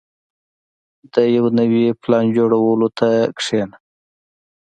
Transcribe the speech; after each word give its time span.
•د 1.13 1.15
یو 1.35 1.45
نوي 1.59 1.85
پلان 2.01 2.25
جوړولو 2.37 2.87
ته 2.99 3.09
کښېنه. 3.37 3.77